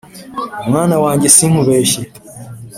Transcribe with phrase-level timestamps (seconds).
[0.67, 2.01] mwana wanjye sinkubeshya